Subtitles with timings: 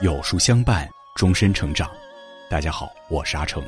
[0.00, 1.88] 有书相伴，终身成长。
[2.50, 3.62] 大家好，我是阿成。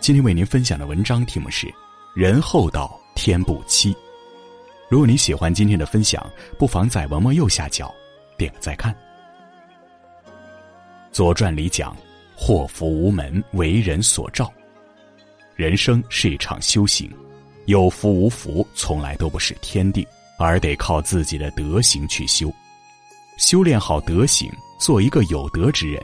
[0.00, 1.68] 今天为您分享的文章题目是
[2.12, 3.94] 《人厚道天不欺》。
[4.88, 7.94] 如果你喜欢今天的分享，不妨在文末右下角
[8.36, 8.92] 点个再看。
[11.12, 11.96] 《左传》里讲
[12.36, 14.52] ：“祸福无门，为人所照。”
[15.54, 17.08] 人生是一场修行，
[17.66, 20.04] 有福无福从来都不是天定，
[20.36, 22.52] 而得靠自己的德行去修。
[23.38, 26.02] 修炼好德行，做一个有德之人，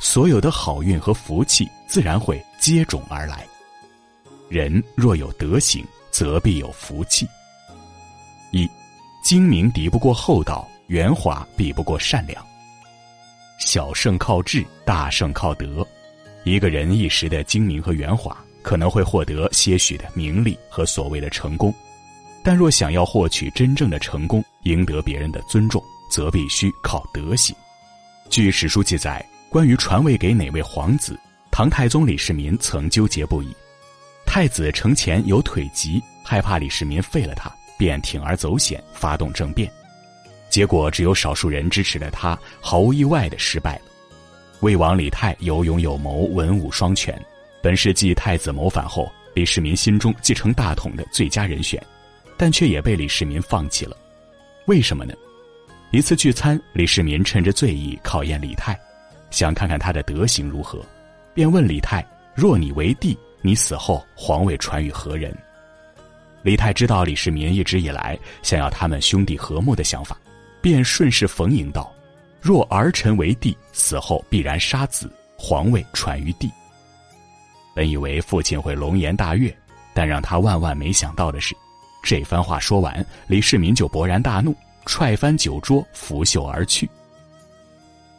[0.00, 3.46] 所有的好运和福气自然会接踵而来。
[4.48, 7.26] 人若有德行，则必有福气。
[8.52, 8.68] 一，
[9.22, 12.44] 精明敌不过厚道，圆滑比不过善良。
[13.58, 15.86] 小胜靠智，大胜靠德。
[16.44, 18.36] 一个人一时的精明和圆滑。
[18.64, 21.70] 可能会获得些许的名利和所谓的成功，
[22.42, 27.52] 但若想要获取真正的成功，赢得别人的尊重，则必须靠德行。
[28.30, 31.18] 据史书记载，关于传位给哪位皇子，
[31.50, 33.52] 唐太宗李世民曾纠结不已。
[34.24, 39.68] 太子承前有腿疾，害怕李世民废了他，便铤而走险，发动政变。
[40.48, 43.86] 结果只有少数人支持了他，毫无意外的失败了。
[44.60, 47.20] 魏王李泰有勇有谋，文武双全。
[47.60, 51.84] 本是继太子谋反后，李世民心中继承大统的最佳人选，
[52.36, 53.96] 但却也被李世民放弃了。
[54.66, 55.12] 为什么呢？
[55.90, 58.78] 一次聚餐，李世民趁着醉意考验李泰，
[59.30, 60.84] 想看看他的德行如何，
[61.32, 62.04] 便问李泰
[62.34, 65.32] ：“若你为帝，你死后皇位传与何人？”
[66.42, 70.18] 李泰知道李世民一直以来想要他们兄弟和睦的想法，
[70.60, 71.92] 便顺势逢迎道
[72.42, 76.50] ：“若儿臣为帝，死后必然杀子，皇位传于帝。”
[77.72, 79.56] 本以为父亲会龙颜大悦，
[79.94, 81.54] 但让他万万没想到的是，
[82.02, 84.54] 这番话说完，李世民就勃然大怒，
[84.86, 86.88] 踹翻酒桌，拂袖而去。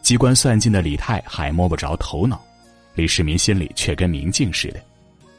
[0.02, 2.44] 机关算尽的李泰还摸不着头脑，
[2.94, 4.80] 李世民心里却跟明镜似的：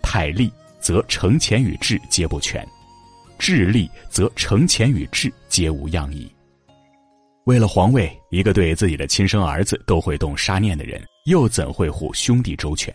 [0.03, 2.67] 太利则承前与智皆不全，
[3.39, 6.31] 智利则承前与智皆无恙矣。
[7.45, 12.93] 为了皇位，一个对自己的亲生儿子都会动杀念的人，又怎会护兄弟周全？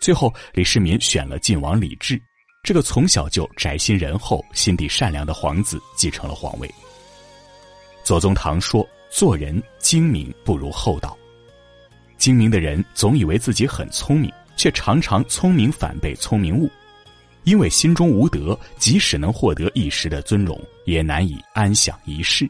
[0.00, 2.18] 最后，李世民选了晋王李治，
[2.62, 6.74] 这个从小就宅心仁厚、心地善良的皇子继承了皇位。
[8.04, 11.16] 左宗棠说：“做人精明不如厚道。
[12.16, 16.70] 精明的人总以为自己很聪明，却常常聪明反被聪明误，
[17.42, 22.48] 因为心中无德，即使能获得一时的尊荣，也难以安享一世。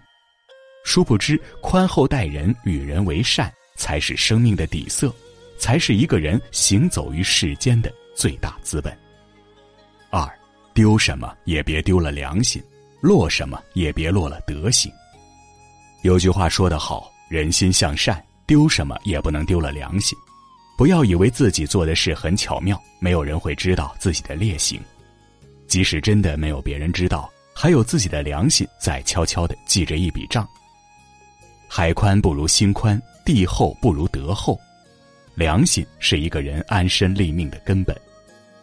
[0.84, 5.10] 殊不知，宽厚待人、与人为善，才是生命的底色。”
[5.56, 8.94] 才是一个人行走于世间的最大资本。
[10.10, 10.28] 二，
[10.74, 12.62] 丢什么也别丢了良心，
[13.00, 14.92] 落什么也别落了德行。
[16.04, 20.16] 有句话说得好：“人心向善，丢什么也不能丢了良心。”
[20.76, 24.78] 不要以为自己做的事很巧妙，没有人会知道自己的劣行。
[25.66, 30.46] 即使真的没有别人知道，还有自己的良心在悄悄的记着一笔账。
[31.70, 34.60] 海宽不如心宽，地厚不如德厚。
[35.34, 37.98] 良心是一个人安身立命的根本，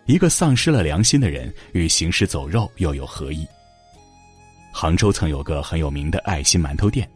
[0.06, 3.48] 一个丧失了良心的人与行尸走肉又有何异？
[4.72, 7.10] 杭州曾有个很有名的爱心馒头店，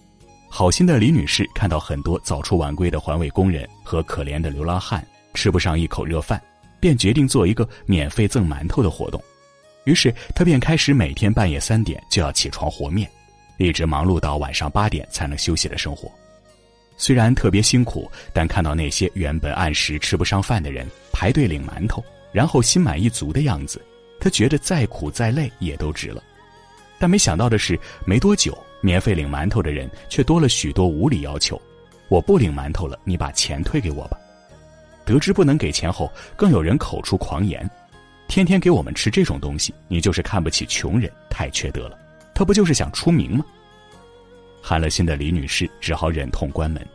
[0.50, 6.42] 好心的李女士看到很多早出晚归的环卫工人和可怜的流浪汉吃不上一口热饭，
[6.80, 9.22] 便决定做一个免费赠馒头的活动。
[9.84, 13.10] 于是她便开始每天半夜三点就要起床和面，
[13.58, 16.10] 一直忙碌到晚上八点才能休息的生活。
[16.98, 22.02] 虽然特别辛苦，但看到那些原本按时吃不上饭的人排队领馒头，
[22.32, 23.84] 然后心满意足的样子，
[24.22, 26.24] 她觉得再苦再累也都值了。
[26.98, 31.60] 但没想到的是，没多久，免费领馒头的人却多了许多无理要求
[32.08, 34.20] ：“我不领馒头了，你把钱退给我吧。”
[35.04, 37.68] 得知不能给钱后，更有人口出狂言
[38.30, 41.98] ：“天天给我们吃这种东西，你就是看不起穷人，太缺德了。
[42.36, 43.44] 他不就是想出名吗？”
[44.62, 46.88] 寒了心的李女士只好忍痛关门，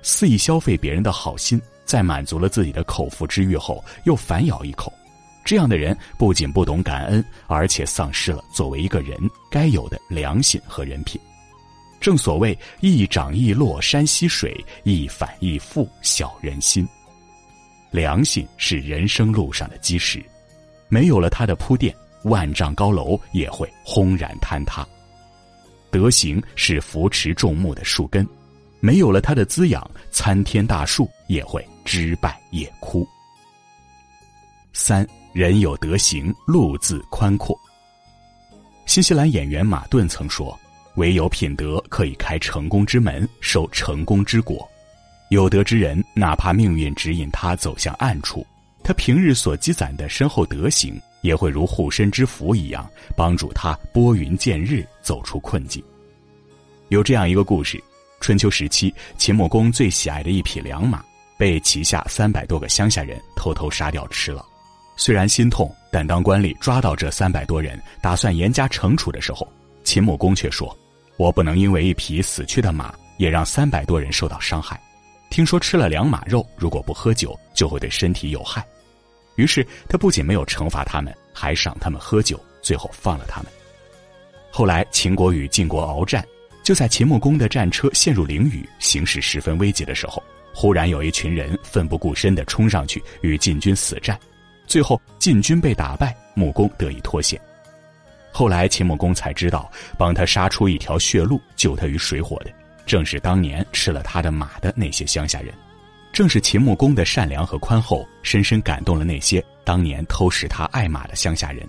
[0.00, 4.92] 肆意消费别人的好心，在满足了自己的口腹之欲后，又反咬一口。
[5.44, 9.18] 这样的人不仅不懂感恩，而且丧失了作为一个人
[9.50, 11.20] 该有的良心和人品。
[12.02, 14.52] 正所谓“一涨一落山溪水，
[14.82, 16.86] 一反一复小人心”。
[17.92, 20.20] 良心是人生路上的基石，
[20.88, 21.94] 没有了它的铺垫，
[22.24, 24.84] 万丈高楼也会轰然坍塌。
[25.92, 28.26] 德行是扶持众目的树根，
[28.80, 33.06] 没有了它的滋养，参天大树也会枝败叶枯。
[34.72, 37.56] 三人有德行，路自宽阔。
[38.86, 40.58] 新西兰演员马顿曾说
[40.96, 44.68] ：“唯有品德可以开成功之门，收成功之果。
[45.30, 48.46] 有德之人，哪怕命运指引他走向暗处，
[48.84, 52.86] 他平日所积攒的深厚德行，也会如护身之符一样，
[53.16, 55.82] 帮助他拨云见日，走出困境。
[56.88, 57.82] 有这样一个故事：
[58.20, 61.02] 春秋时期，秦穆公最喜爱的一匹良马，
[61.38, 64.44] 被旗下三百多个乡下人偷偷杀掉吃了。
[64.94, 69.50] 虽然心痛，但当官吏抓到这三百多人，打算严加惩处的时候，
[69.82, 70.76] 秦穆公却说
[71.22, 74.80] ：“我不能因为一匹死去的马，也让三百多人受到伤害。”
[75.30, 78.66] 听说吃了良马肉，如果不喝酒，就会对身体有害。
[79.36, 83.52] 于是他不仅没有惩罚他们，还赏他们喝酒，最后放了他们。
[84.50, 86.26] 后来秦国与晋国鏖战，
[86.64, 90.20] 就在秦穆公的战车陷入囹圄、形势十分危急的时候，
[90.52, 94.18] 忽然有一群人奋不顾身地冲上去与晋军死战，
[94.66, 97.40] 最后晋军被打败，穆公得以脱险。
[98.32, 102.50] 后来秦穆公才知道，帮他杀出一条血路，救他于水火的。
[102.86, 105.54] 正是当年吃了他的马的那些乡下人，
[106.12, 111.68] 正是秦穆公的善良和宽厚，深深感动了那些当年偷食他爱马的乡下人，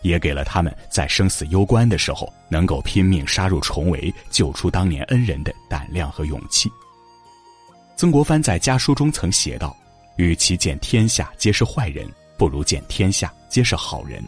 [0.00, 6.70] 也给了他们在生死攸关的时候能够拼命杀入重围、救出当年恩人的胆量和勇气。
[7.96, 9.76] 曾国藩在家书中曾写道
[10.16, 12.08] ：“与其见天下皆是坏人，
[12.38, 14.22] 不如见天下皆是好人；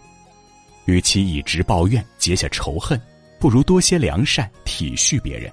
[0.88, 2.98] 与其以直报怨、结下仇恨，
[3.38, 5.52] 不如多些良善、体恤别人。”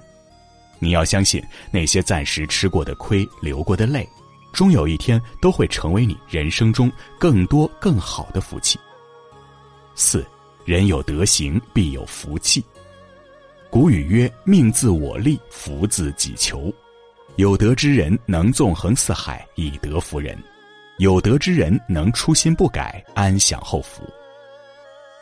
[0.80, 4.08] 你要相信，那些暂时吃过的亏、流过的泪，
[4.52, 8.78] 终有一天都会成为你人生中更多更好的福气。
[9.94, 10.26] 四，
[10.64, 12.64] 人有德行，必有福气。
[13.68, 16.72] 古语曰：“命自我立，福自己求。”
[17.36, 20.34] 有德之人能纵横四海，以德服人；
[20.96, 24.02] 有德之人能初心不改，安享后福。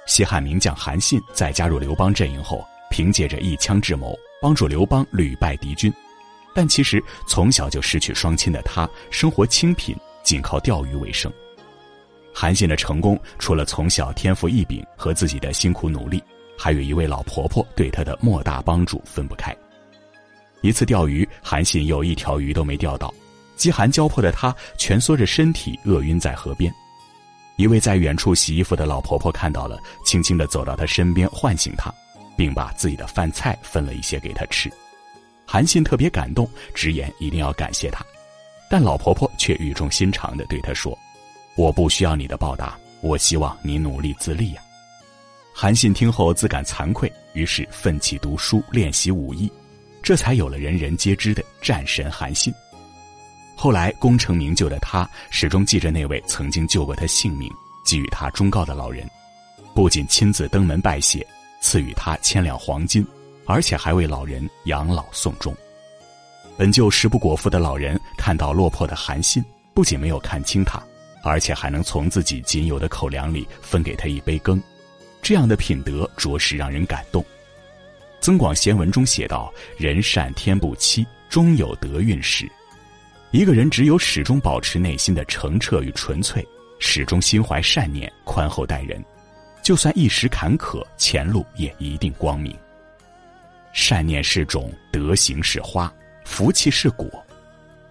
[0.07, 4.17] 西汉名将韩信在加入刘邦阵营后，凭借着一腔智谋。
[4.43, 5.91] 帮助刘邦屡败敌军，
[6.55, 11.33] 但其实从小就失去双亲的他，生活清贫，仅靠钓鱼为生。
[12.31, 16.23] 韩信的成功，除了从小天赋异禀和自己的辛苦努力，
[16.59, 19.57] 还与一位老婆婆对他的莫大帮助分不开。
[20.61, 23.15] 一次钓鱼，韩信有一条鱼都没钓到，
[23.57, 26.71] 饥寒交迫的他蜷缩着身体饿晕在河边。
[27.57, 31.93] 一位在远处洗衣服的老婆婆看到了，轻轻地走到他身边，唤醒他。
[32.37, 34.69] 并把自己的饭菜分了一些给他吃，
[35.47, 38.05] 韩信特别感动，直言一定要感谢他，
[38.69, 40.99] 但老婆婆却语重心长地对他说
[41.57, 44.63] ：“我不需要你的报答，我希望你努力自立呀。”
[45.55, 49.49] 韩信听后自感惭愧，于是奋起读书练习武艺，
[50.03, 52.53] 这才有了人人皆知的战神韩信。
[53.57, 57.51] 后来功成名就的他，始终记着那位曾经救过他性命、
[57.85, 59.09] 给予他忠告的老人，
[59.75, 61.27] 不仅亲自登门拜谢。
[61.61, 63.03] 赐予他千两黄金，
[63.47, 65.57] 而且还为老人养老送终。
[66.59, 69.43] 本就食不果腹的老人看到落魄的韩信，
[69.73, 70.79] 不仅没有看轻他，
[71.23, 74.63] 而且还能从自己仅有的口粮里分给他一杯羹，
[75.23, 77.23] 这样的品德着实让人感动。
[78.21, 82.47] 《增广贤文》中写道：“人善天不欺，终有德运时。”
[83.35, 86.47] 一个人只有始终保持内心的澄澈与纯粹，
[86.79, 89.05] 始终心怀善念，宽厚待人。
[89.61, 92.57] 就算一时坎坷，前路也一定光明。
[93.73, 95.93] 善念是种，德行是花，
[96.25, 97.11] 福气是果。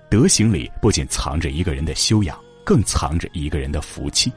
[0.09, 4.31] 德行里不仅藏着一个人的修养，更藏着一个人的福气。